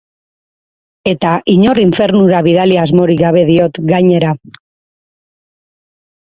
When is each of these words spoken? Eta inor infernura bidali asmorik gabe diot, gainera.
Eta 1.11 1.33
inor 1.55 1.81
infernura 1.83 2.39
bidali 2.47 2.79
asmorik 2.85 3.21
gabe 3.27 3.45
diot, 3.51 3.79
gainera. 3.93 4.33